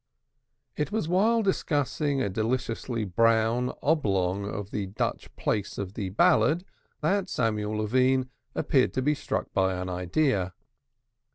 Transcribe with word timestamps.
It 0.75 0.91
was 0.91 1.07
while 1.07 1.43
discussing 1.43 2.23
a 2.23 2.29
deliciously 2.29 3.05
brown 3.05 3.71
oblong 3.83 4.49
of 4.49 4.71
the 4.71 4.87
Dutch 4.87 5.29
plaice 5.35 5.77
of 5.77 5.93
the 5.93 6.09
ballad 6.09 6.65
that 7.01 7.29
Samuel 7.29 7.77
Levine 7.77 8.27
appeared 8.55 8.95
to 8.95 9.03
be 9.03 9.13
struck 9.13 9.53
by 9.53 9.75
an 9.75 9.89
idea. 9.89 10.55